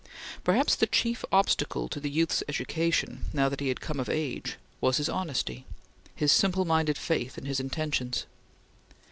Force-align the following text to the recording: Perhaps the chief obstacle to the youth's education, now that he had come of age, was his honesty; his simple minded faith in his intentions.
Perhaps 0.43 0.77
the 0.77 0.87
chief 0.87 1.23
obstacle 1.31 1.87
to 1.87 1.99
the 1.99 2.09
youth's 2.09 2.41
education, 2.49 3.25
now 3.33 3.47
that 3.49 3.59
he 3.59 3.67
had 3.67 3.81
come 3.81 3.99
of 3.99 4.09
age, 4.09 4.57
was 4.81 4.97
his 4.97 5.07
honesty; 5.07 5.63
his 6.15 6.31
simple 6.31 6.65
minded 6.65 6.97
faith 6.97 7.37
in 7.37 7.45
his 7.45 7.59
intentions. 7.59 8.25